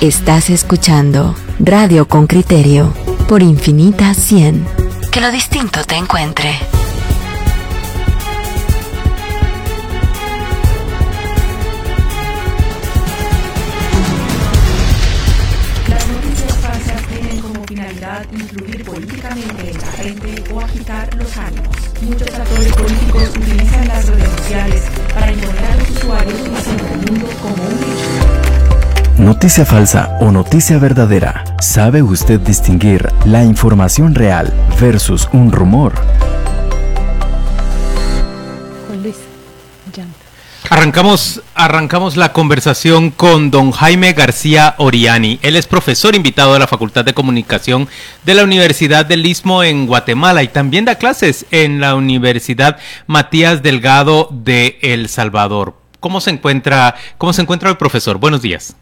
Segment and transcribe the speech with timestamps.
[0.00, 2.94] Estás escuchando Radio con Criterio
[3.28, 4.64] por Infinita 100.
[5.10, 6.52] Que lo distinto te encuentre.
[15.88, 21.76] Las noticias falsas tienen como finalidad influir políticamente en la gente o agitar los ánimos.
[22.02, 27.64] Muchos actores políticos utilizan las redes sociales para imponer a los usuarios el mundo como
[27.64, 28.27] un hecho.
[29.18, 31.44] Noticia falsa o noticia verdadera.
[31.60, 35.92] ¿Sabe usted distinguir la información real versus un rumor?
[38.86, 39.16] Juan Luis.
[40.70, 45.40] Arrancamos, arrancamos la conversación con don Jaime García Oriani.
[45.42, 47.88] Él es profesor invitado de la Facultad de Comunicación
[48.24, 52.78] de la Universidad del Istmo en Guatemala y también da clases en la Universidad
[53.08, 55.74] Matías Delgado de El Salvador.
[55.98, 58.18] ¿Cómo se encuentra, cómo se encuentra el profesor?
[58.18, 58.76] Buenos días.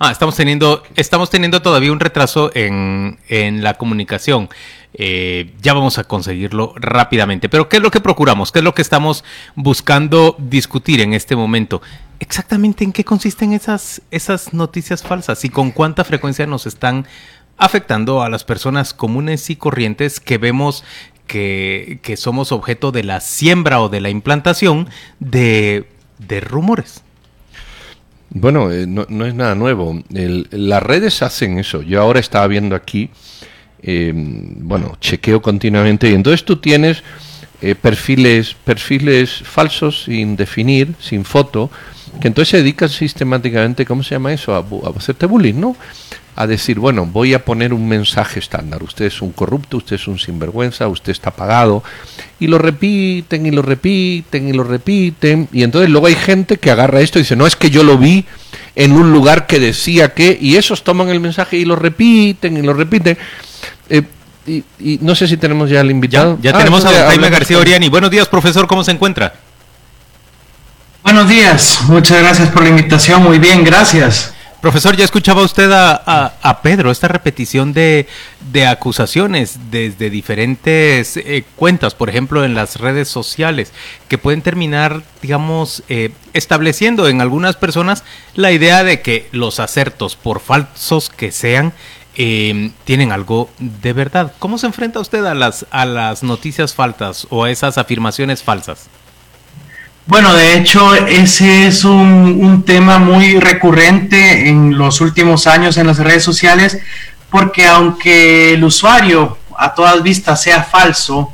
[0.00, 4.48] Ah, estamos teniendo, estamos teniendo todavía un retraso en, en la comunicación.
[4.94, 7.48] Eh, ya vamos a conseguirlo rápidamente.
[7.48, 8.52] Pero ¿qué es lo que procuramos?
[8.52, 9.24] ¿Qué es lo que estamos
[9.56, 11.82] buscando discutir en este momento?
[12.20, 17.06] Exactamente en qué consisten esas, esas noticias falsas y con cuánta frecuencia nos están
[17.56, 20.84] afectando a las personas comunes y corrientes que vemos
[21.26, 24.88] que, que somos objeto de la siembra o de la implantación
[25.18, 25.88] de,
[26.18, 27.02] de rumores.
[28.30, 30.02] Bueno, eh, no, no es nada nuevo.
[30.14, 31.82] El- las redes hacen eso.
[31.82, 33.10] Yo ahora estaba viendo aquí,
[33.82, 37.02] eh, bueno, chequeo continuamente y entonces tú tienes
[37.62, 41.70] eh, perfiles, perfiles falsos sin definir, sin foto,
[42.20, 44.54] que entonces se dedican sistemáticamente, ¿cómo se llama eso?
[44.54, 45.76] A, a hacerte bullying, ¿no?
[46.40, 48.80] A decir, bueno, voy a poner un mensaje estándar.
[48.84, 51.82] Usted es un corrupto, usted es un sinvergüenza, usted está pagado.
[52.38, 55.48] Y lo repiten y lo repiten y lo repiten.
[55.52, 57.98] Y entonces luego hay gente que agarra esto y dice, no, es que yo lo
[57.98, 58.24] vi
[58.76, 60.38] en un lugar que decía que...
[60.40, 63.18] Y esos toman el mensaje y lo repiten y lo repiten.
[63.90, 64.02] Eh,
[64.46, 66.38] y, y no sé si tenemos ya al invitado.
[66.40, 67.88] ya Ah, tenemos a don Jaime García con- Oriani.
[67.88, 69.34] Buenos días, profesor, ¿cómo se encuentra?
[71.02, 74.34] Buenos días, muchas gracias por la invitación, muy bien, gracias.
[74.60, 78.08] Profesor, ya escuchaba usted a, a- a Pedro esta repetición de,
[78.50, 83.72] de acusaciones desde diferentes eh, cuentas, por ejemplo, en las redes sociales,
[84.08, 88.02] que pueden terminar, digamos, eh, estableciendo en algunas personas
[88.34, 91.72] la idea de que los acertos, por falsos que sean,
[92.16, 94.32] eh, tienen algo de verdad.
[94.40, 98.88] ¿Cómo se enfrenta usted a las, a las noticias falsas o a esas afirmaciones falsas?
[100.08, 105.86] Bueno, de hecho, ese es un, un tema muy recurrente en los últimos años en
[105.86, 106.78] las redes sociales,
[107.28, 111.30] porque aunque el usuario a todas vistas sea falso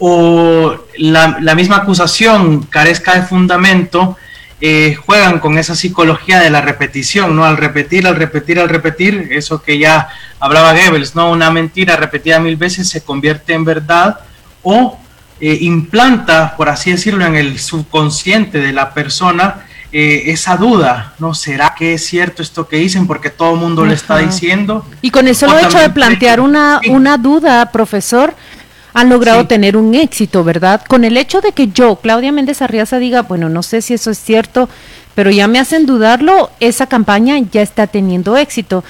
[0.00, 4.16] o la, la misma acusación carezca de fundamento,
[4.60, 7.44] eh, juegan con esa psicología de la repetición, ¿no?
[7.44, 10.08] Al repetir, al repetir, al repetir, eso que ya
[10.40, 11.30] hablaba Goebbels, ¿no?
[11.30, 14.18] Una mentira repetida mil veces se convierte en verdad
[14.64, 14.98] o
[15.40, 21.32] eh, implanta, por así decirlo, en el subconsciente de la persona eh, esa duda, ¿no?
[21.32, 23.06] ¿Será que es cierto esto que dicen?
[23.06, 24.26] Porque todo el mundo le está Ajá.
[24.26, 24.84] diciendo.
[25.00, 26.90] Y con el solo O hecho de plantear una, Sí.
[26.90, 28.34] una duda, profesor,
[28.92, 29.46] han logrado Sí.
[29.46, 30.82] tener un éxito, ¿verdad?
[30.86, 34.10] Con el hecho de que yo, Claudia Méndez Arriaza, diga, bueno, no sé si eso
[34.10, 34.68] es cierto,
[35.14, 38.84] pero ya me hacen dudarlo, esa campaña ya está teniendo éxito.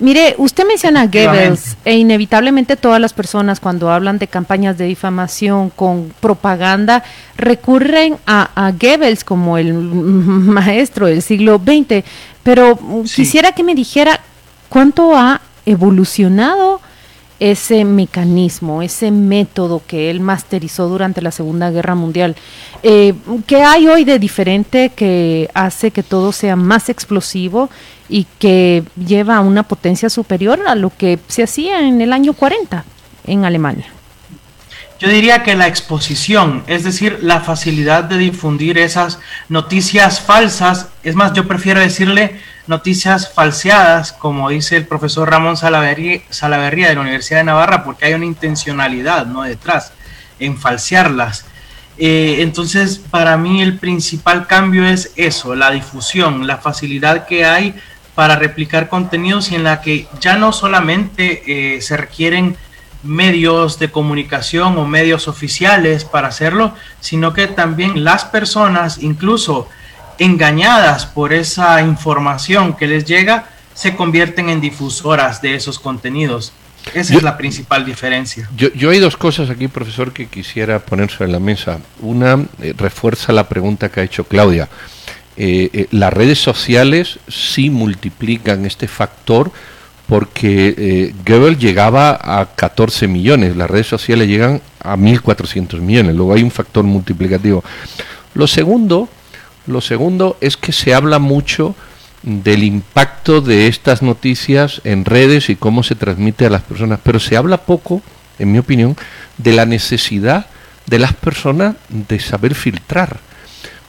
[0.00, 4.84] Mire, usted menciona a Goebbels e inevitablemente todas las personas cuando hablan de campañas de
[4.84, 7.02] difamación con propaganda
[7.36, 12.04] recurren a, a Goebbels como el maestro del siglo XX,
[12.44, 13.16] pero Sí.
[13.22, 14.20] quisiera que me dijera
[14.68, 16.80] cuánto ha evolucionado
[17.40, 22.34] ese mecanismo, ese método que él masterizó durante la Segunda Guerra Mundial.
[22.82, 23.14] Eh,
[23.46, 27.70] ¿Qué hay hoy de diferente que hace que todo sea más explosivo
[28.08, 32.32] y que lleva a una potencia superior a lo que se hacía en el año
[32.32, 32.84] 40
[33.26, 33.86] en Alemania?
[34.98, 41.14] Yo diría que la exposición, es decir, la facilidad de difundir esas noticias falsas, es
[41.14, 47.38] más, yo prefiero decirle noticias falseadas, como dice el profesor Ramón Salaverría, de la Universidad
[47.38, 49.92] de Navarra, porque hay una intencionalidad no detrás
[50.40, 51.44] en falsearlas.
[51.96, 57.74] Eh, entonces, para mí el principal cambio es eso, la difusión, la facilidad que hay
[58.18, 62.56] para replicar contenidos y en la que ya no solamente eh, se requieren
[63.04, 69.68] medios de comunicación o medios oficiales para hacerlo, sino que también las personas, incluso
[70.18, 76.52] engañadas por esa información que les llega, se convierten en difusoras de esos contenidos.
[76.94, 78.48] Esa Yo- es la principal diferencia.
[78.56, 81.78] Yo, yo hay dos cosas aquí, profesor, que quisiera poner sobre la mesa.
[82.00, 84.68] Una eh, refuerza la pregunta que ha hecho Claudia.
[85.40, 89.52] Eh, eh, las redes sociales sí multiplican este factor
[90.08, 96.34] porque eh, Goebbels llegaba a 14 millones, las redes sociales llegan a 1.400 millones, luego
[96.34, 97.62] hay un factor multiplicativo.
[98.34, 99.08] Lo segundo,
[99.68, 101.76] lo segundo es que se habla mucho
[102.24, 107.20] del impacto de estas noticias en redes y cómo se transmite a las personas, pero
[107.20, 108.02] se habla poco,
[108.40, 108.96] en mi opinión,
[109.36, 110.46] de la necesidad
[110.86, 113.27] de las personas de saber filtrar.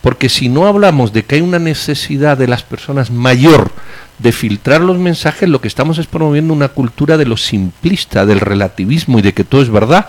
[0.01, 3.71] Porque si no hablamos de que hay una necesidad de las personas mayor
[4.19, 8.39] de filtrar los mensajes, lo que estamos es promoviendo una cultura de lo simplista, del
[8.39, 10.07] relativismo y de que todo es verdad.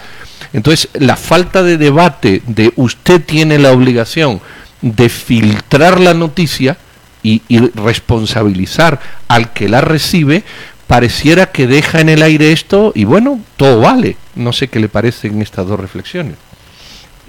[0.53, 4.41] Entonces, la falta de debate de usted tiene la obligación
[4.83, 6.77] de filtrar la noticia
[7.23, 7.43] y,
[7.75, 10.43] responsabilizar al que la recibe,
[10.87, 14.17] pareciera que deja en el aire esto y bueno, todo vale.
[14.35, 16.35] No sé qué le parecen estas dos reflexiones.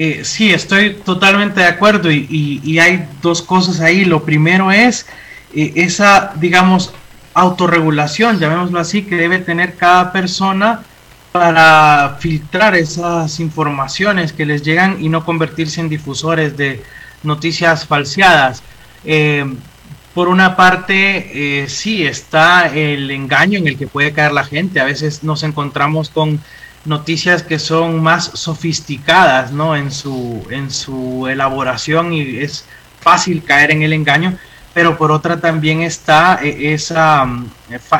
[0.03, 4.03] Eh, sí, estoy totalmente de acuerdo y, hay dos cosas ahí.
[4.03, 5.05] Lo primero es
[5.53, 6.91] eh, esa, digamos,
[7.35, 10.81] autorregulación, llamémoslo así, que debe tener cada persona
[11.31, 16.81] para filtrar esas informaciones que les llegan y no convertirse en difusores de
[17.21, 18.63] noticias falseadas.
[19.05, 19.45] Eh,
[20.15, 24.79] por una parte, sí, está el engaño en el que puede caer la gente.
[24.79, 26.41] A veces nos encontramos con
[26.85, 29.75] noticias que son más sofisticadas ¿no?
[29.75, 32.65] en, su, en su elaboración y es
[32.99, 34.37] fácil caer en el engaño,
[34.73, 37.49] pero por otra también está eh, esa, mm,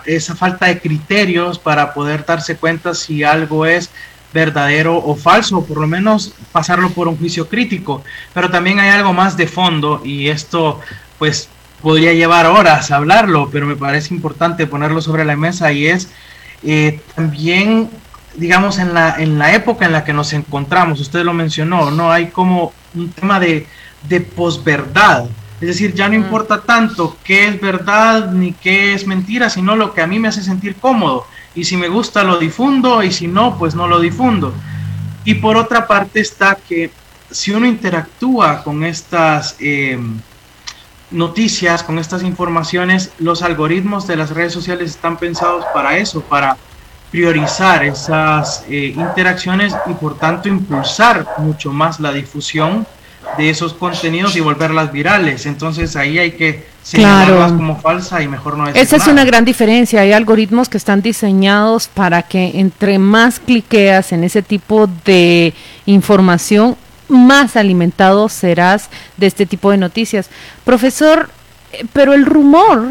[0.05, 3.89] esa falta de criterios para poder darse cuenta si algo es
[4.33, 8.03] verdadero o falso, o por lo menos pasarlo por un juicio crítico.
[8.33, 10.79] Pero también hay algo más de fondo y esto
[11.19, 11.49] pues
[11.81, 16.09] podría llevar horas hablarlo, pero me parece importante ponerlo sobre la mesa y es
[16.63, 17.89] eh, también
[18.35, 22.11] digamos, en la, en la época en la que nos encontramos, usted lo mencionó, no
[22.11, 23.67] hay como un tema de,
[24.07, 25.25] de posverdad.
[25.59, 29.93] Es decir, ya no importa tanto qué es verdad ni qué es mentira, sino lo
[29.93, 31.27] que a mí me hace sentir cómodo.
[31.53, 34.53] Y si me gusta lo difundo y si no, pues no lo difundo.
[35.23, 36.91] Y por otra parte está que
[37.29, 39.99] si uno interactúa con estas eh,
[41.11, 46.57] noticias, con estas informaciones, los algoritmos de las redes sociales están pensados para eso, para
[47.11, 52.87] priorizar esas eh, interacciones y por tanto impulsar mucho más la difusión
[53.37, 55.45] de esos contenidos y volverlas virales.
[55.45, 60.01] Entonces ahí hay que señalarlas como falsa y mejor no Esa es una gran diferencia.
[60.01, 65.53] Hay algoritmos que están diseñados para que entre más cliqueas en ese tipo de
[65.85, 66.77] información,
[67.09, 70.29] más alimentado serás de este tipo de noticias.
[70.63, 71.29] Profesor,
[71.73, 72.83] eh, pero el rumor,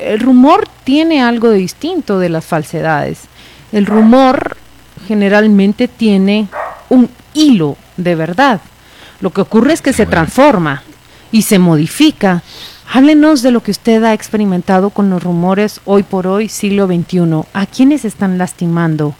[0.00, 3.22] el rumor tiene algo de distinto de las falsedades.
[3.72, 4.56] El rumor
[5.06, 6.48] generalmente tiene
[6.88, 8.60] un hilo de verdad.
[9.20, 10.82] Lo que ocurre es que se transforma
[11.32, 12.42] y se modifica.
[12.90, 17.42] Háblenos de lo que usted ha experimentado con los rumores hoy por hoy, siglo XXI.
[17.52, 19.14] ¿A quiénes están lastimando?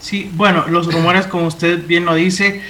[0.00, 2.62] Sí, bueno, los rumores, como usted bien lo dice,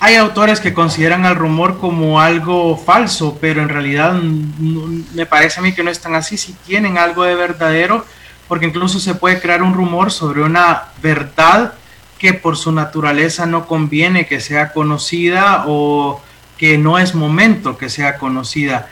[0.00, 5.62] hay autores que consideran al rumor como algo falso, pero en realidad me parece a
[5.62, 6.36] mí que no están así.
[6.36, 8.04] Si tienen algo de verdadero,
[8.52, 11.72] porque incluso se puede crear un rumor sobre una verdad
[12.18, 16.20] que por su naturaleza no conviene que sea conocida o
[16.58, 18.90] que no es momento que sea conocida.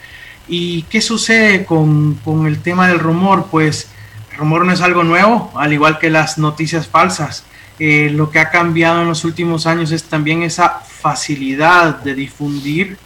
[0.49, 2.17] ¿Y qué sucede con,
[2.47, 3.49] el tema del rumor?
[3.50, 3.90] Pues
[4.33, 7.45] el rumor no es algo nuevo, al igual que las noticias falsas.
[7.79, 12.97] Eh, lo que ha cambiado en los últimos años es también esa facilidad de difundir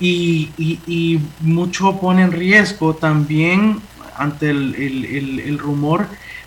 [0.00, 3.80] y, y mucho pone en riesgo también
[4.18, 6.06] ante el, rumor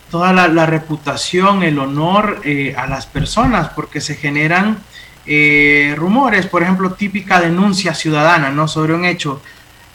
[0.09, 4.79] toda la, reputación, el honor eh, a las personas, porque se generan
[5.25, 8.67] eh, rumores, por ejemplo, típica denuncia ciudadana, ¿no?
[8.67, 9.41] Sobre un hecho.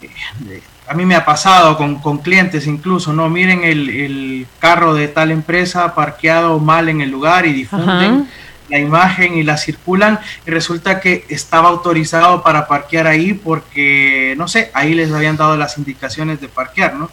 [0.03, 3.29] Eh, a mí me ha pasado con, con clientes incluso, ¿no?
[3.29, 8.29] Miren el, carro de tal empresa parqueado mal en el lugar y difunden
[8.69, 14.49] la imagen y la circulan y resulta que estaba autorizado para parquear ahí porque, no
[14.49, 17.11] sé, ahí les habían dado las indicaciones de parquear, ¿no?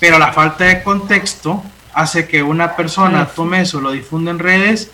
[0.00, 1.62] Pero la falta de contexto
[1.94, 4.90] hace que una persona tome eso, lo difunde en redes,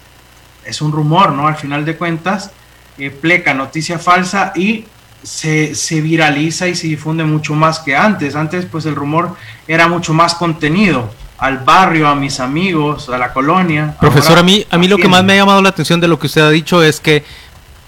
[0.64, 1.46] es un rumor, ¿no?
[1.46, 2.50] Al final de cuentas,
[2.96, 4.86] eh, pleca noticia falsa y
[5.22, 8.34] se, se, viraliza y se difunde mucho más que antes.
[8.34, 9.36] Antes, pues el rumor
[9.68, 13.96] era mucho más contenido al barrio, a mis amigos, a la colonia.
[14.00, 16.18] Profesor, a mí, a mí lo que más me ha llamado la atención de lo
[16.18, 17.24] que usted ha dicho es que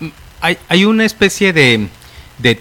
[0.01, 0.09] mm,
[0.41, 1.89] hay, hay una especie de,
[2.39, 2.61] de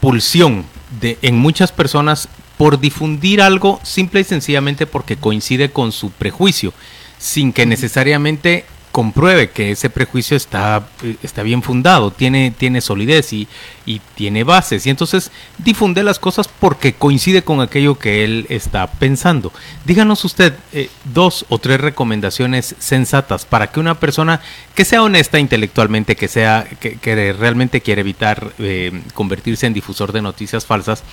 [0.00, 0.64] pulsión
[1.00, 6.72] de, en muchas personas por difundir algo simple y sencillamente porque coincide con su prejuicio,
[7.18, 8.64] sin que necesariamente
[8.96, 13.46] compruebe que ese prejuicio está, eh, está bien fundado, tiene, tiene solidez y,
[13.84, 14.86] y, tiene bases.
[14.86, 19.52] Y entonces difunde las cosas porque coincide con aquello que él está pensando.
[19.84, 24.40] Díganos usted eh, dos o tres recomendaciones sensatas para que una persona
[24.74, 30.12] que sea honesta intelectualmente, que, sea, que, que realmente quiere evitar eh, convertirse en difusor
[30.12, 31.04] de noticias falsas,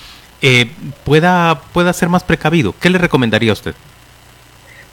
[1.04, 2.74] pueda, pueda ser más precavido.
[2.80, 3.74] ¿Qué le recomendaría a usted?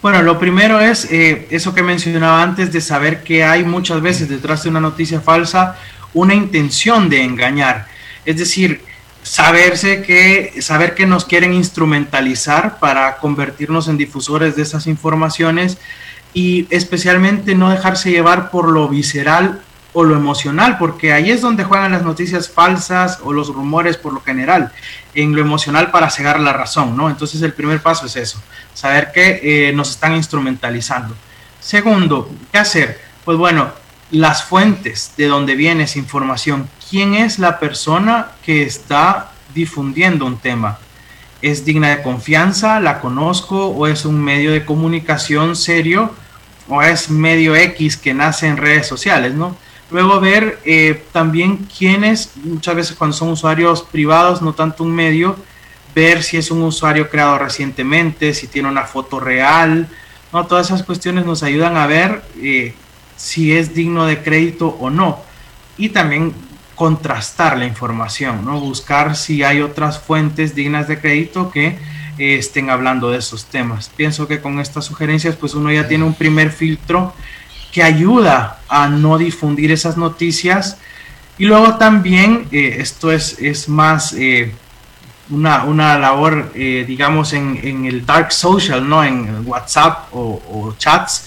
[0.02, 4.30] Bueno, lo primero es eh, eso que mencionaba antes de saber que hay muchas veces
[4.30, 5.78] detrás de una noticia falsa
[6.14, 7.88] una intención de engañar.
[8.26, 8.84] Es decir,
[9.24, 15.78] saberse que, saber que nos quieren instrumentalizar para convertirnos en difusores de esas informaciones
[16.34, 19.62] y especialmente no dejarse llevar por lo visceral
[19.94, 24.14] o lo emocional, porque ahí es donde juegan las noticias falsas o los rumores por
[24.14, 24.72] lo general,
[25.14, 27.10] en lo emocional para cegar la razón, ¿no?
[27.10, 28.42] Entonces el primer paso es eso,
[28.74, 31.14] saber que eh, nos están instrumentalizando.
[31.60, 33.02] Segundo, ¿qué hacer?
[33.26, 33.70] Pues bueno,
[34.12, 36.70] las fuentes de donde viene esa información.
[36.90, 40.80] ¿Quién es la persona que está difundiendo un tema?
[41.42, 42.80] ¿Es digna de confianza?
[42.80, 43.68] ¿La conozco?
[43.68, 46.12] ¿O es un medio de comunicación serio?
[46.68, 49.56] ¿O es medio X que nace en redes sociales, ¿no?
[49.92, 55.36] Luego ver eh, también quiénes, muchas veces cuando son usuarios privados, no tanto un medio,
[55.94, 59.90] ver si es un usuario creado recientemente, si tiene una foto real,
[60.32, 60.46] ¿no?
[60.48, 62.74] Todas esas cuestiones nos ayudan a ver eh,
[63.18, 65.20] si es digno de crédito o no.
[65.78, 66.34] Y también
[66.76, 68.60] contrastar la información, ¿no?
[68.60, 71.78] Buscar si hay otras fuentes dignas de crédito que
[72.18, 73.92] eh, estén hablando de esos temas.
[73.96, 77.14] Pienso que con estas sugerencias, pues uno ya tiene un primer filtro
[77.72, 80.78] que ayuda a no difundir esas noticias.
[81.38, 84.54] Y luego también, eh, esto es, es más eh,
[85.30, 89.04] una, una, labor, eh, digamos, en, en, el dark social, ¿no?
[89.04, 91.26] En WhatsApp o, chats,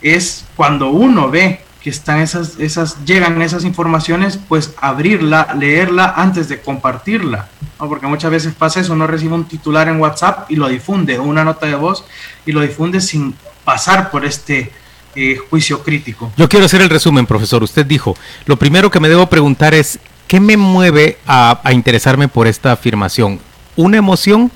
[0.00, 6.48] es cuando uno ve que están esas, esas, llegan esas informaciones, pues abrirla, leerla antes
[6.48, 7.88] de compartirla, ¿no?
[7.88, 11.44] Porque muchas veces pasa eso, uno recibe un titular en WhatsApp y lo difunde, una
[11.44, 12.06] nota de voz
[12.46, 14.72] y lo difunde sin pasar por este
[15.16, 16.32] eh, juicio crítico.
[16.36, 17.62] Yo quiero hacer el resumen, profesor.
[17.62, 18.16] Usted dijo,
[18.46, 23.40] lo primero que me debo preguntar es, ¿qué me mueve a, interesarme por esta afirmación?
[23.76, 24.50] ¿Una emoción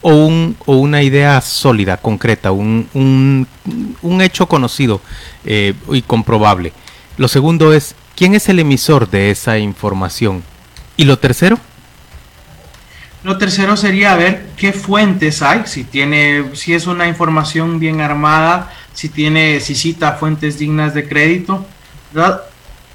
[0.00, 3.46] o, un, una idea sólida, concreta, un
[4.20, 5.00] hecho conocido
[5.44, 6.72] eh, y comprobable?
[7.16, 10.42] Lo segundo es, ¿quién es el emisor de esa información?
[10.96, 11.58] ¿Y lo tercero?
[13.24, 18.70] Lo tercero sería ver qué fuentes hay, si tiene, si es una información bien armada,
[18.92, 21.64] si tiene, si cita fuentes dignas de crédito,
[22.12, 22.42] ¿verdad?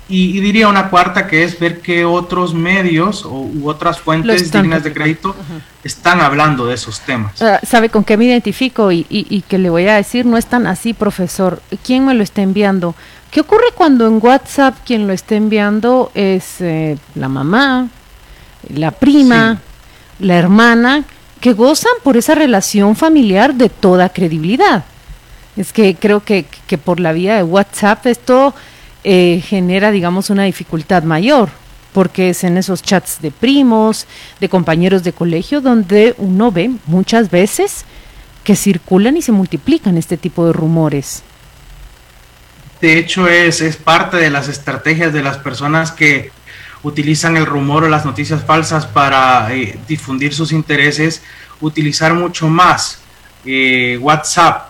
[0.09, 4.49] Y, y, diría una cuarta que es ver qué otros medios o, u otras fuentes
[4.51, 5.35] dignas de crédito
[5.83, 7.41] están hablando de esos temas.
[7.41, 8.89] Uh, ¿Sabe con qué me identifico?
[8.89, 11.61] Y, y, y, que le voy a decir, no es tan así, profesor.
[11.83, 12.95] ¿Quién me lo está enviando?
[13.31, 17.89] ¿Qué ocurre cuando en WhatsApp quien lo está enviando es eh, la mamá,
[18.69, 19.66] la prima, sí.
[20.19, 21.05] La hermana,
[21.39, 24.85] que gozan por esa relación familiar de toda credibilidad?
[25.55, 28.53] Es que creo que, que por la vía de WhatsApp esto
[29.03, 31.49] eh, genera, digamos, una dificultad mayor,
[31.93, 34.05] porque es en esos chats de primos,
[34.39, 37.85] de compañeros de colegio, donde uno ve muchas veces
[38.43, 41.23] que circulan y se multiplican este tipo de rumores.
[42.81, 46.31] De hecho, es, es parte de las estrategias de las personas que
[46.83, 51.23] utilizan el rumor o las noticias falsas para eh, difundir sus intereses,
[51.61, 53.01] utilizar mucho más
[53.45, 54.69] eh, WhatsApp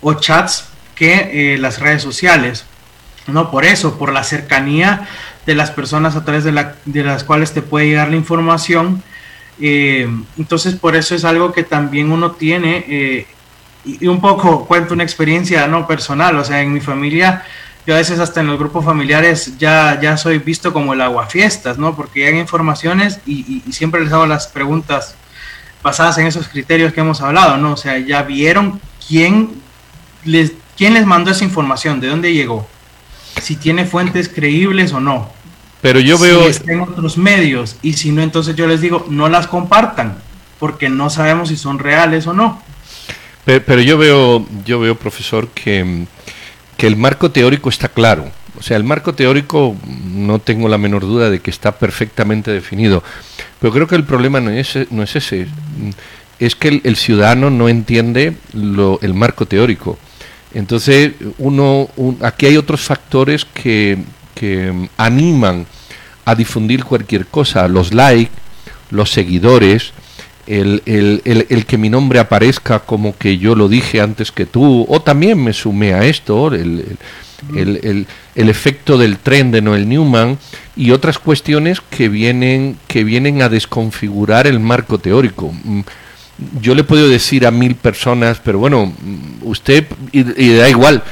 [0.00, 2.66] o chats que eh, las redes sociales.
[3.26, 5.08] No por eso, por la cercanía
[5.46, 9.02] de las personas a través de, la, de las cuales te puede llegar la información.
[9.58, 13.26] Entonces, por eso es algo que también uno tiene.
[13.84, 16.38] Y, un poco cuento una experiencia no personal.
[16.38, 17.44] O sea, en mi familia,
[17.86, 21.78] yo a veces hasta en los grupos familiares ya, ya soy visto como el aguafiestas,
[21.78, 21.96] ¿no?
[21.96, 25.16] Porque hay informaciones y, y, y siempre les hago las preguntas
[25.82, 27.72] basadas en esos criterios que hemos hablado, ¿no?
[27.72, 29.50] O sea, ya vieron quién
[30.24, 32.68] les, quién les mandó esa información, de dónde llegó,
[33.40, 35.30] si tiene fuentes creíbles o no.
[35.80, 36.42] Pero yo veo...
[36.44, 40.18] Si está en otros medios y si no, entonces yo les digo, no las compartan,
[40.58, 42.62] porque no sabemos si son reales o no.
[43.46, 46.06] Pero, pero yo veo, yo veo, profesor, que,
[46.80, 48.30] que el marco teórico está claro.
[48.58, 49.76] O sea, el marco teórico
[50.14, 53.04] no tengo la menor duda de que está perfectamente definido.
[53.60, 55.46] Pero creo que el problema no es, no es ese.
[56.38, 59.98] Es que el, ciudadano no entiende lo, el marco teórico.
[60.54, 63.98] Entonces, uno, un, aquí hay otros factores que,
[64.34, 65.66] que animan
[66.24, 67.68] a difundir cualquier cosa.
[67.68, 68.32] Los likes,
[68.88, 69.92] los seguidores,
[70.46, 74.46] el, el, el, el, que mi nombre aparezca como que yo lo dije antes que
[74.46, 76.96] tú, o también me sumé a esto, el,
[78.34, 80.38] efecto del tren de Noel Newman
[80.76, 85.52] y otras cuestiones que vienen, que vienen a desconfigurar el marco teórico.
[85.64, 85.80] Mm,
[86.60, 91.02] yo le puedo decir a mil personas, pero bueno, mm, usted, y da igual,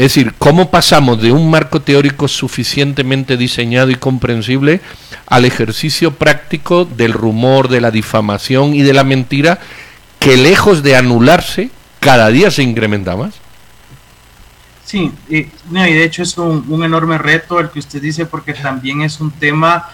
[0.00, 4.80] es decir, ¿cómo pasamos de un marco teórico suficientemente diseñado y comprensible
[5.26, 9.58] al ejercicio práctico del rumor, de la difamación y de la mentira
[10.18, 13.34] que lejos de anularse, cada día se incrementa más?
[14.86, 19.20] Sí, y, de hecho es un, enorme reto el que usted dice porque también es
[19.20, 19.90] un tema,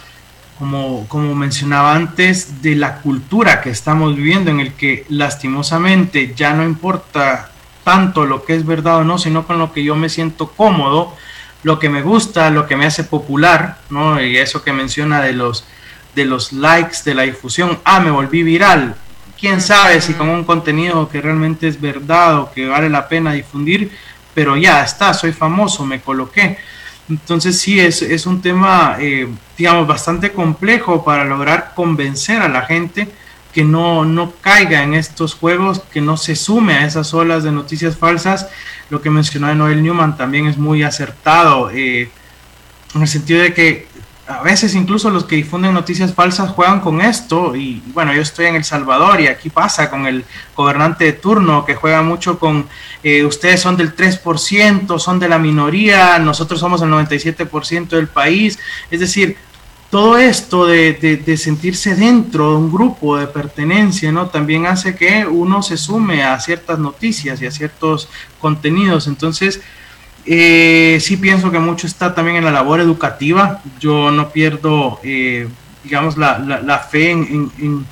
[0.56, 6.52] como, como mencionaba antes, de la cultura que estamos viviendo en el que lastimosamente ya
[6.52, 7.50] no importa
[7.86, 11.14] tanto lo que es verdad o no, sino con lo que yo me siento cómodo,
[11.62, 14.20] lo que me gusta, lo que me hace popular, ¿no?
[14.20, 15.64] Y eso que menciona de los,
[16.16, 18.96] de los likes, de la difusión, ah, me volví viral.
[19.38, 23.34] Quién sabe si con un contenido que realmente es verdad o que vale la pena
[23.34, 23.92] difundir,
[24.34, 26.58] pero ya está, soy famoso, me coloqué.
[27.08, 32.62] Entonces sí, es, es un tema, eh, digamos, bastante complejo para lograr convencer a la
[32.62, 33.06] gente
[33.56, 37.52] que no, no caiga en estos juegos, que no se sume a esas olas de
[37.52, 38.50] noticias falsas.
[38.90, 42.10] Lo que mencionó Noel Newman también es muy acertado, eh,
[42.94, 43.88] en el sentido de que
[44.28, 48.44] a veces incluso los que difunden noticias falsas juegan con esto y bueno, yo estoy
[48.44, 52.66] en El Salvador y aquí pasa con el gobernante de turno que juega mucho con
[53.02, 58.58] eh, ustedes son del 3%, son de la minoría, nosotros somos el 97% del país,
[58.90, 59.38] es decir,
[59.90, 64.26] todo esto de, de, sentirse dentro de un grupo de pertenencia, ¿no?
[64.26, 68.08] También hace que uno se sume a ciertas noticias y a ciertos
[68.40, 69.60] contenidos, entonces
[70.26, 73.62] eh, sí pienso que mucho está también en la labor educativa.
[73.78, 75.48] Yo no pierdo, eh,
[75.84, 77.86] digamos, la, la, fe en, en,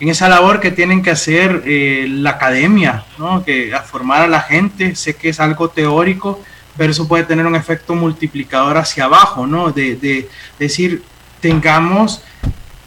[0.00, 3.44] esa labor que tienen que hacer eh, la academia, ¿no?
[3.44, 4.96] que a formar a la gente.
[4.96, 6.42] Sé que es algo teórico,
[6.76, 9.70] pero eso puede tener un efecto multiplicador hacia abajo, ¿no?
[9.70, 11.02] De, de decir,
[11.46, 12.22] tengamos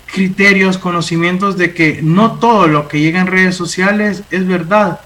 [0.06, 5.00] criterios, conocimientos de que no todo lo que llega en redes sociales es verdad.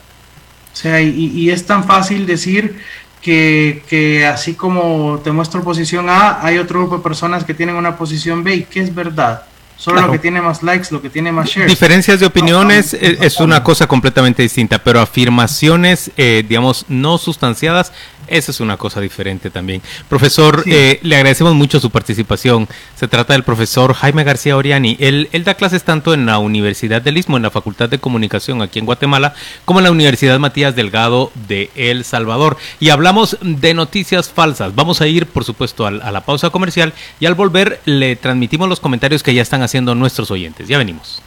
[0.71, 2.79] O sea, y, y es tan fácil decir
[3.21, 7.95] que, así como te muestro posición A, hay otro grupo de personas que tienen una
[7.95, 9.43] posición B y que es verdad.
[9.77, 11.69] Solo lo que tiene más likes, lo que tiene más shares.
[11.69, 17.91] Diferencias de opiniones es, una cosa completamente distinta, pero afirmaciones, eh, digamos, no sustanciadas
[18.33, 19.81] esa es una cosa diferente también.
[20.09, 22.67] Profesor, eh, le agradecemos mucho su participación.
[22.95, 24.97] Se trata del profesor Jaime García Oriani.
[24.99, 28.61] Él, él da clases tanto en la Universidad del Istmo, en la Facultad de Comunicación
[28.61, 29.33] aquí en Guatemala,
[29.65, 32.57] como en la Universidad Matías Delgado de El Salvador.
[32.79, 34.75] Y hablamos de noticias falsas.
[34.75, 38.67] Vamos a ir, por supuesto, a, a la pausa comercial y al volver le transmitimos
[38.67, 40.67] los comentarios que ya están haciendo nuestros oyentes.
[40.67, 41.21] Ya venimos.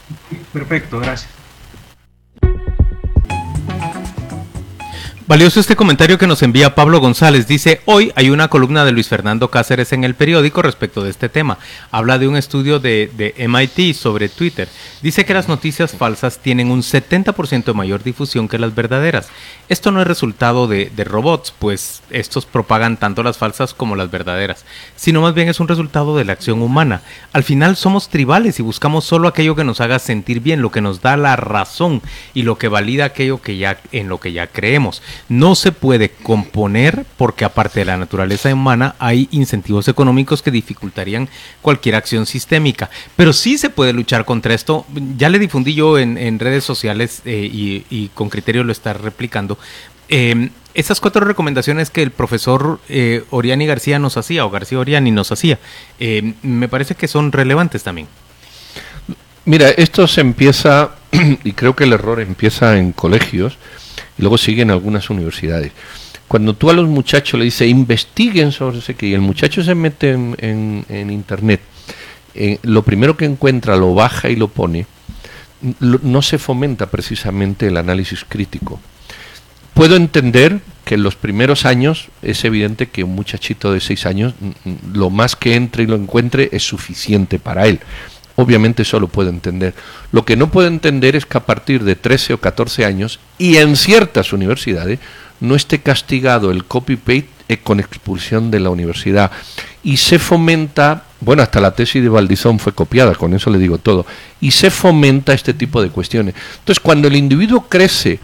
[0.52, 1.45] Perfecto, gracias.
[5.28, 7.48] Valioso este comentario que nos envía Pablo González.
[7.48, 11.28] Dice, hoy hay una columna de Luis Fernando Cáceres en el periódico respecto de este
[11.28, 11.58] tema.
[11.90, 14.68] Habla de un estudio de, MIT sobre Twitter.
[15.02, 19.28] Dice que las noticias falsas tienen un 70% mayor difusión que las verdaderas.
[19.68, 24.12] Esto no es resultado de, de, robots, pues estos propagan tanto las falsas como las
[24.12, 27.02] verdaderas, sino más bien es un resultado de la acción humana.
[27.32, 30.80] Al final somos tribales y buscamos solo aquello que nos haga sentir bien, lo que
[30.80, 32.00] nos da la razón
[32.32, 36.10] y lo que valida aquello que ya, en lo que ya creemos no se puede
[36.10, 41.28] componer porque aparte de la naturaleza humana hay incentivos económicos que dificultarían
[41.62, 42.90] cualquier acción sistémica.
[43.16, 44.86] Pero sí se puede luchar contra esto.
[45.16, 49.58] Ya le difundí yo en, redes sociales eh, y, con criterio lo está replicando.
[50.08, 55.10] Eh, esas cuatro recomendaciones que el profesor eh, Oriani García nos hacía, o García Oriani
[55.10, 55.58] nos hacía,
[55.98, 58.08] eh, me parece que son relevantes también.
[59.46, 60.90] Mira, esto se empieza,
[61.44, 63.56] y creo que el error empieza en colegios,
[64.18, 65.72] y luego siguen algunas universidades.
[66.28, 69.74] Cuando tú a los muchachos le dices investiguen sobre ese que y el muchacho se
[69.74, 71.60] mete en, internet,
[72.34, 74.86] eh, lo primero que encuentra lo baja y lo pone,
[75.80, 78.80] no se fomenta precisamente el análisis crítico.
[79.72, 84.34] Puedo entender que en los primeros años es evidente que un muchachito de seis años
[84.92, 87.80] lo más que entre y lo encuentre es suficiente para él
[88.36, 89.74] obviamente eso lo puedo entender.
[90.12, 93.56] Lo que no puedo entender es que a partir de 13 o 14 años y
[93.56, 95.00] en ciertas universidades
[95.40, 99.30] no esté castigado el copy-paste eh, con expulsión de la universidad.
[99.84, 103.78] Y se fomenta, bueno, hasta la tesis de Valdizón fue copiada, con eso le digo
[103.78, 104.04] todo,
[104.40, 106.34] y se fomenta este tipo de cuestiones.
[106.58, 108.18] Entonces, cuando el individuo crece,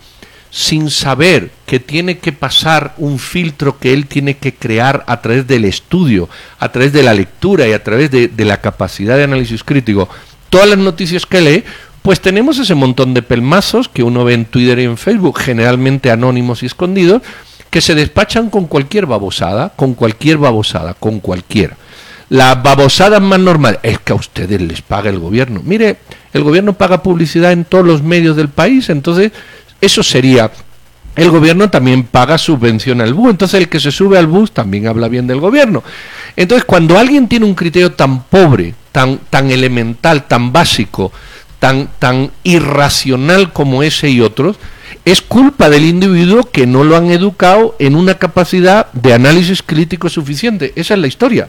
[0.53, 5.47] sin saber que tiene que pasar un filtro que él tiene que crear a través
[5.47, 9.65] del estudio, a través de la lectura y a través de, la capacidad de análisis
[9.65, 10.11] crítico,
[10.51, 11.65] todas las noticias que lee,
[12.03, 16.11] pues tenemos ese montón de pelmazos que uno ve en Twitter y en Facebook, generalmente
[16.11, 17.23] anónimos y escondidos,
[17.71, 21.79] que se despachan con cualquier babosada, con cualquier babosada, con cualquiera.
[22.29, 25.63] La babosada más normal es que a ustedes les paga el gobierno.
[25.65, 25.97] Mire,
[26.35, 29.33] el gobierno paga publicidad en todos los medios del país, entonces
[29.83, 30.51] eso sería
[31.17, 34.87] el gobierno también paga subvención al bus, entonces el que se sube al bus también
[34.87, 35.83] habla bien del gobierno.
[36.37, 41.13] Entonces, cuando alguien tiene un criterio tan pobre, tan, tan elemental, tan básico,
[41.59, 44.57] tan, tan irracional como ese y otros,
[45.05, 50.09] es culpa del individuo que no lo han educado en una capacidad de análisis crítico
[50.09, 50.73] suficiente.
[50.77, 51.49] Esa es la historia.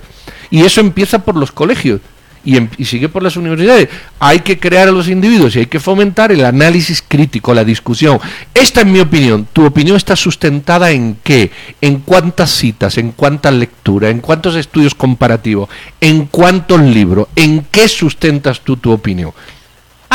[0.50, 2.02] Y eso empieza por los colegios
[2.46, 3.90] y, em, y, sigue por las universidades.
[4.20, 8.20] Hay que crear a los individuos y hay que fomentar el análisis crítico, la discusión.
[8.54, 9.48] Esta es mi opinión.
[9.54, 11.52] ¿Tu opinión está sustentada en qué?
[11.82, 12.98] ¿En cuántas citas?
[12.98, 14.12] ¿En cuántas lecturas?
[14.12, 15.70] ¿En cuántos estudios comparativos?
[16.02, 17.28] ¿En cuántos libros?
[17.36, 19.32] ¿En qué sustentas tú tu opinión?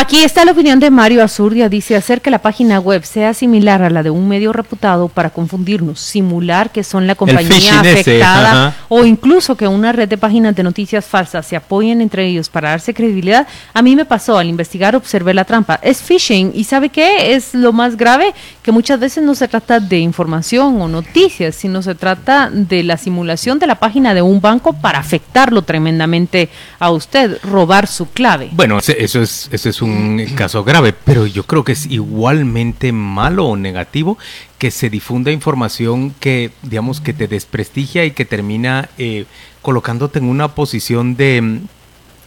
[0.00, 1.68] Aquí está la opinión de Mario Azurdia.
[1.68, 5.30] Dice hacer que la página web sea similar a la de un medio reputado para
[5.30, 10.62] confundirnos, simular que son la compañía afectada o incluso que una red de páginas de
[10.62, 13.48] noticias falsas se apoyen entre ellos para darse credibilidad.
[13.74, 15.80] A mí me pasó al investigar, observé la trampa.
[15.82, 17.34] Es phishing y ¿sabe qué?
[17.34, 18.32] Es lo más grave
[18.62, 22.98] que muchas veces no se trata de información o noticias, sino se trata de la
[22.98, 28.50] simulación de la página de un banco para afectarlo tremendamente a usted, robar su clave.
[28.52, 32.92] Bueno, eso es, eso es un un caso grave, pero yo creo que es igualmente
[32.92, 34.18] malo o negativo
[34.58, 39.26] que se difunda información que, digamos, que te desprestigia y que termina eh,
[39.62, 41.60] colocándote en una posición de,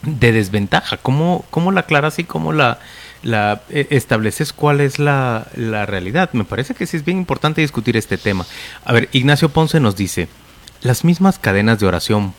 [0.03, 0.97] de desventaja.
[0.97, 2.79] ¿Cómo, ¿Cómo, la aclaras y cómo la,
[3.23, 6.29] la eh, estableces cuál es la, la realidad?
[6.33, 8.45] Me parece que sí es bien importante discutir este tema.
[8.85, 10.27] A ver, Ignacio Ponce nos dice,
[10.81, 12.33] las mismas cadenas de oración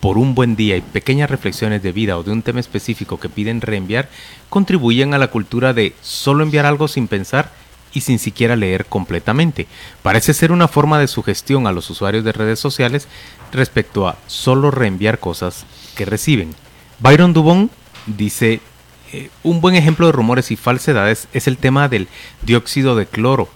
[0.00, 3.28] por un buen día y pequeñas reflexiones de vida o de un tema específico que
[3.28, 4.08] piden reenviar
[4.48, 7.50] contribuyen a la cultura de solo enviar algo sin pensar
[7.92, 9.66] y sin siquiera leer completamente.
[10.02, 13.08] Parece ser una forma de sugestión a los usuarios de redes sociales
[13.52, 15.64] respecto a solo reenviar cosas
[15.96, 16.54] que reciben.
[17.00, 17.70] Byron Dubon
[18.06, 18.60] dice,
[19.12, 22.08] eh, un buen ejemplo de rumores y falsedades es el tema del
[22.42, 23.48] dióxido de cloro.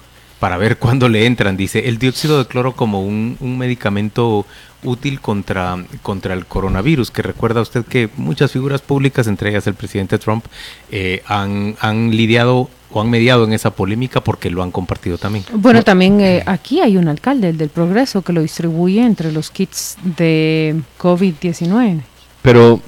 [0.43, 4.45] Para ver cuándo le entran, dice el dióxido de cloro como un, un medicamento
[4.83, 9.75] útil contra, contra el coronavirus, que recuerda usted que muchas figuras públicas, entre ellas el
[9.75, 10.45] presidente Trump,
[10.91, 15.45] eh, han, han lidiado o han mediado en esa polémica porque lo han compartido también.
[15.53, 19.49] Bueno, también eh, aquí hay un alcalde, el del Progreso, que lo distribuye entre los
[19.49, 22.01] kits de COVID-19.
[22.43, 22.81] Pero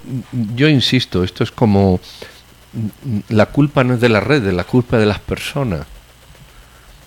[0.56, 2.00] yo insisto, esto es como
[3.28, 5.93] la culpa no es de la red, la culpa de las personas.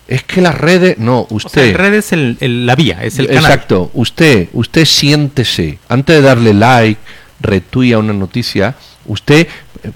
[0.08, 1.74] Es que las redes, no, usted.
[1.74, 3.44] O redes es la vía, es el canal.
[3.44, 6.98] Exacto, usted, usted siéntese, antes de darle like,
[7.42, 9.46] retweet a una noticia, usted,
[9.82, 9.90] eh,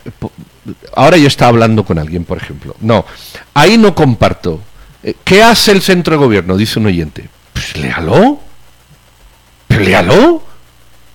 [0.95, 3.07] ahora yo estaba hablando con alguien, por ejemplo, no,
[3.55, 4.61] ahí no comparto.
[5.03, 6.59] Eh, ¿Qué hace el centro de gobierno?
[6.59, 7.31] Dice un oyente.
[7.55, 8.39] Pues léalo,
[9.71, 10.43] léalo.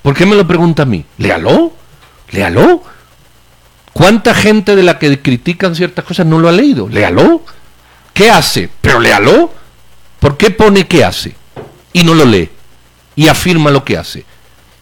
[0.02, 1.06] ¿Por qué me lo pregunta a mí?
[1.20, 1.72] Léalo,
[2.32, 2.82] léalo.
[3.94, 6.90] ¿Cuánta gente de la que critican ciertas cosas no lo ha leído?
[6.90, 7.44] Léalo.
[8.18, 8.68] ¿Qué hace?
[8.82, 9.54] Pero léalo.
[10.20, 11.36] ¿Por qué pone qué hace?
[11.94, 12.50] Y no lo lee.
[13.16, 14.26] Y afirma lo que hace.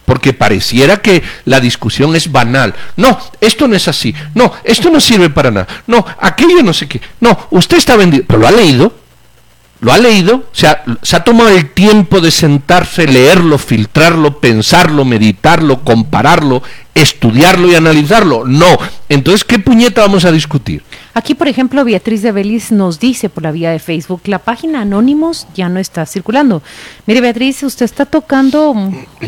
[0.06, 2.74] Porque pareciera que la discusión es banal.
[2.96, 4.14] No, esto no es así.
[4.34, 5.66] No, esto no sirve para nada.
[5.86, 7.02] No, aquello no sé qué.
[7.20, 8.24] No, usted está vendido.
[8.26, 8.94] Pero lo ha leído.
[9.80, 10.36] ¿Lo ha leído?
[10.36, 16.62] O sea, ¿se ha tomado el tiempo de sentarse, leerlo, filtrarlo, pensarlo, meditarlo, compararlo,
[16.94, 18.46] estudiarlo y analizarlo?
[18.46, 18.78] No.
[19.10, 20.82] Entonces, ¿qué puñeta vamos a discutir?
[21.12, 24.80] Aquí, por ejemplo, Beatriz de Belis nos dice por la vía de Facebook, la página
[24.80, 26.62] Anónimos ya no está circulando.
[27.06, 28.74] Mire, Beatriz, usted está tocando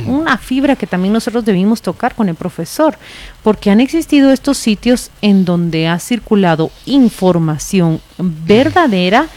[0.06, 2.96] una fibra que también nosotros debimos tocar con el profesor,
[3.42, 9.28] porque han existido estos sitios en donde ha circulado información verdadera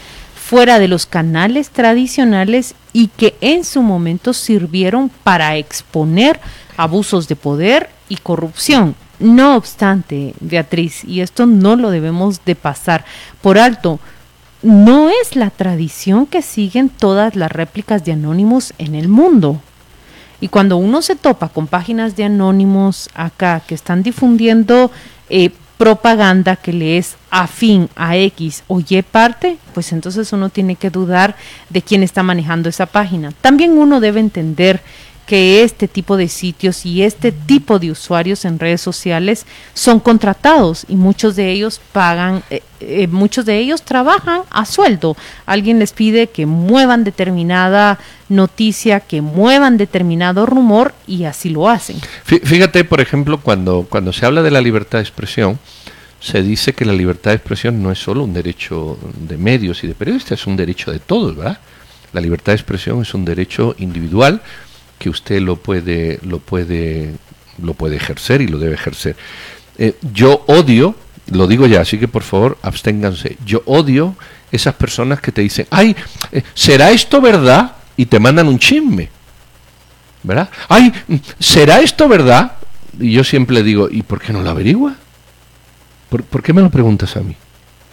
[0.52, 6.38] fuera de los canales tradicionales y que en su momento sirvieron para exponer
[6.76, 8.94] abusos de poder y corrupción.
[9.18, 13.06] No obstante, Beatriz, y esto no lo debemos de pasar
[13.40, 13.98] por alto,
[14.60, 19.58] no es la tradición que siguen todas las réplicas de anónimos en el mundo.
[20.42, 24.90] Y cuando uno se topa con páginas de anónimos acá que están difundiendo
[25.30, 25.50] eh,
[25.82, 30.90] propaganda que le es afín a X o Y parte, pues entonces uno tiene que
[30.90, 31.34] dudar
[31.70, 33.32] de quién está manejando esa página.
[33.40, 34.80] También uno debe entender
[35.32, 40.84] que este tipo de sitios y este tipo de usuarios en redes sociales son contratados
[40.90, 45.16] y muchos de ellos pagan, eh, eh, muchos de ellos trabajan a sueldo.
[45.46, 51.96] Alguien les pide que muevan determinada noticia, que muevan determinado rumor y así lo hacen.
[52.24, 55.58] Fíjate, por ejemplo, cuando, cuando se habla de la libertad de expresión,
[56.20, 59.86] se dice que la libertad de expresión no es solo un derecho de medios y
[59.86, 61.58] de periodistas, es un derecho de todos, ¿verdad?
[62.12, 64.42] La libertad de expresión es un derecho individual
[65.02, 67.16] que usted lo puede, lo puede,
[67.60, 69.16] lo puede ejercer y lo debe ejercer.
[69.76, 70.94] Eh, yo odio,
[71.32, 73.36] lo digo ya, así que por favor absténganse.
[73.44, 74.14] Yo odio
[74.52, 75.96] esas personas que te dicen, ay,
[76.30, 77.72] eh, ¿será esto verdad?
[77.96, 79.08] Y te mandan un chisme.
[80.22, 80.48] ¿Verdad?
[80.68, 80.92] Ay,
[81.40, 82.52] ¿será esto verdad?
[83.00, 84.94] Y yo siempre digo, ¿y por qué no lo averigua?
[86.10, 87.34] ¿Por, qué me lo preguntas a mí?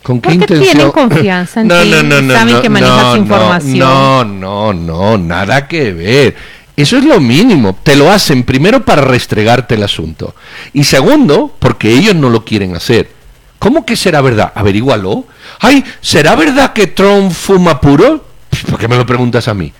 [0.03, 0.75] ¿Con qué intención?
[0.75, 3.79] tienen confianza en no, ti, no, no, no, saben que manejas información.
[3.79, 6.58] No, no, no, nada que ver.
[6.79, 7.77] Eso es lo mínimo.
[7.83, 10.33] Te lo hacen primero para restregarte el asunto.
[10.71, 13.11] Y segundo, porque ellos no lo quieren hacer.
[13.59, 14.53] ¿Cómo que será verdad?
[14.55, 15.25] Averígualo.
[15.59, 18.23] Ay, ¿será verdad que Trump fuma puro?
[18.69, 19.73] ¿Por qué me lo preguntas a mí?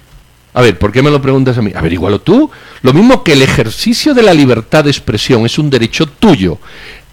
[0.54, 1.72] A ver, ¿por qué me lo preguntas a mí?
[1.74, 2.52] Averígualo tú.
[2.82, 6.58] Lo mismo que el ejercicio de la libertad de expresión es un derecho tuyo.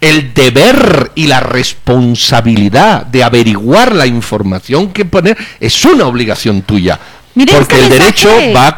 [0.01, 6.99] El deber y la responsabilidad de averiguar la información que poner es una obligación tuya.
[7.45, 8.77] Porque este el derecho va,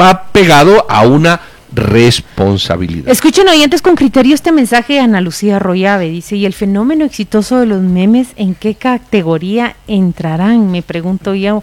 [0.00, 1.40] va pegado a una
[1.74, 3.08] responsabilidad.
[3.08, 6.10] Escuchen oyentes con criterio este mensaje de Ana Lucía Royave.
[6.10, 10.70] Dice, ¿y el fenómeno exitoso de los memes en qué categoría entrarán?
[10.70, 11.62] Me pregunto yo.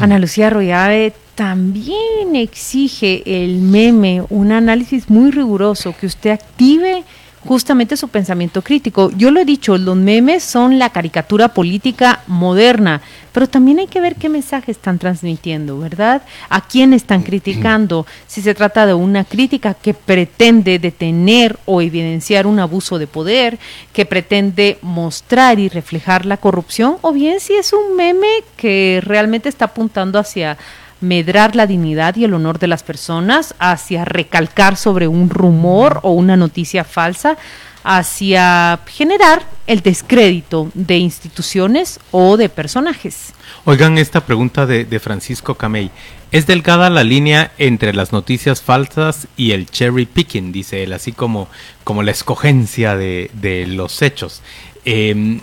[0.00, 7.04] Ana Lucía Royave también exige el meme un análisis muy riguroso, que usted active
[7.48, 9.10] justamente su pensamiento crítico.
[9.16, 13.00] Yo lo he dicho, los memes son la caricatura política moderna,
[13.32, 16.20] pero también hay que ver qué mensaje están transmitiendo, ¿verdad?
[16.50, 18.04] ¿A quién están criticando?
[18.26, 23.58] Si se trata de una crítica que pretende detener o evidenciar un abuso de poder,
[23.94, 29.48] que pretende mostrar y reflejar la corrupción, o bien si es un meme que realmente
[29.48, 30.58] está apuntando hacia
[31.00, 36.12] medrar la dignidad y el honor de las personas, hacia recalcar sobre un rumor o
[36.12, 37.36] una noticia falsa,
[37.84, 43.32] hacia generar el descrédito de instituciones o de personajes.
[43.64, 45.90] Oigan esta pregunta de, Francisco Camey.
[46.30, 50.52] ¿Es delgada la línea entre las noticias falsas y el cherry picking?
[50.52, 51.48] Dice él, así como,
[51.84, 54.42] como la escogencia de, los hechos.
[54.84, 55.40] Em,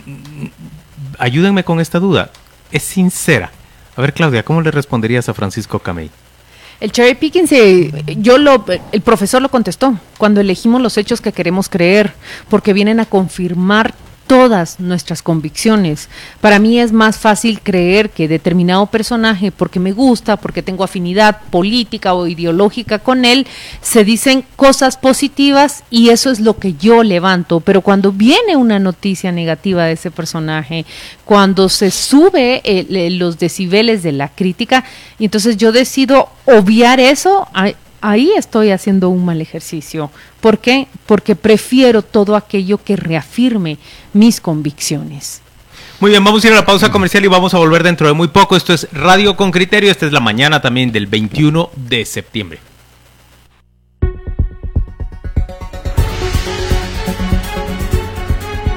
[1.18, 2.30] ayúdenme con esta duda.
[2.70, 3.50] ¿Es sincera?
[3.96, 6.10] A ver, Claudia, ¿cómo le responderías a Francisco Camey?
[6.80, 7.46] El cherry picking,
[8.20, 12.12] yo lo, el profesor lo contestó cuando elegimos los hechos que queremos creer,
[12.50, 13.94] porque vienen a confirmar
[14.26, 16.08] todas nuestras convicciones.
[16.40, 21.40] Para mí es más fácil creer que determinado personaje, porque me gusta, porque tengo afinidad
[21.50, 23.46] política o ideológica con él,
[23.80, 27.60] se dicen cosas positivas y eso es lo que yo levanto.
[27.60, 30.84] Pero cuando viene una noticia negativa de ese personaje,
[31.24, 32.62] cuando se sube
[33.10, 34.84] los decibeles de la crítica,
[35.18, 37.48] entonces yo decido obviar eso,
[38.00, 40.10] ahí estoy haciendo un mal ejercicio.
[40.40, 40.88] ¿Por qué?
[41.06, 43.78] Porque prefiero todo aquello que reafirme
[44.12, 45.42] mis convicciones.
[45.98, 48.12] Muy bien, vamos a ir a la pausa comercial y vamos a volver dentro de
[48.12, 48.54] muy poco.
[48.54, 52.58] Esto es Radio con Criterio, esta es la mañana también del 21 de septiembre.